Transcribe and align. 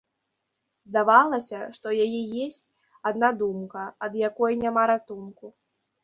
Здавалася, 0.91 1.59
што 1.75 1.87
яе 2.05 2.21
есць 2.45 2.57
адна 3.09 3.29
думка, 3.41 3.83
ад 4.07 4.17
якой 4.23 4.57
няма 4.63 4.83
ратунку. 4.93 5.45